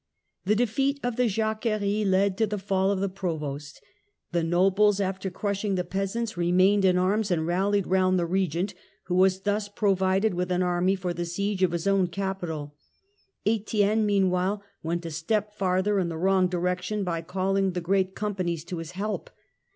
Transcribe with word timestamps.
The 0.45 0.55
defeat 0.55 0.99
of 1.03 1.15
the 1.15 1.27
Jacquerie 1.27 2.03
led 2.03 2.35
to 2.39 2.47
the 2.47 2.57
fall 2.57 2.89
of 2.89 3.01
the 3.01 3.07
Provost. 3.07 3.75
Siege 3.75 3.83
of 3.83 4.31
The 4.31 4.43
nobles, 4.43 4.99
after 4.99 5.29
crushing 5.29 5.75
the 5.75 5.83
peasants, 5.83 6.35
remained 6.35 6.83
in 6.85 6.97
arms 6.97 7.29
and 7.29 7.45
rallied 7.45 7.85
round 7.85 8.17
the 8.17 8.25
Eegent, 8.27 8.73
who 9.03 9.13
was 9.13 9.41
thus 9.41 9.69
pro 9.69 9.95
vided 9.95 10.33
with 10.33 10.51
an 10.51 10.63
army 10.63 10.95
for 10.95 11.13
the 11.13 11.23
siege 11.25 11.61
of 11.61 11.71
his 11.71 11.85
own 11.85 12.07
capital. 12.07 12.73
Etienne, 13.45 14.03
meanwhile, 14.07 14.63
went 14.81 15.05
a 15.05 15.11
step 15.11 15.53
farther 15.53 15.99
in 15.99 16.09
the 16.09 16.17
wrong 16.17 16.47
direction 16.47 17.03
by 17.03 17.21
calling 17.21 17.73
the 17.73 17.79
Great 17.79 18.15
Companies 18.15 18.63
to 18.65 18.79
his 18.79 18.93
help. 18.93 19.29